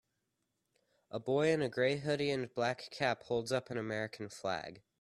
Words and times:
A 1.11 1.19
boy 1.19 1.49
in 1.49 1.61
a 1.61 1.69
gray 1.69 1.97
hoodie 1.97 2.31
and 2.31 2.51
black 2.55 2.89
cap 2.89 3.21
holds 3.21 3.51
up 3.51 3.69
an 3.69 3.77
American 3.77 4.29
flag. 4.29 4.81